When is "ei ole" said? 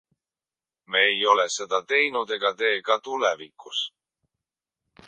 1.09-1.45